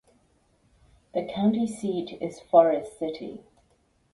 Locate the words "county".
1.31-1.67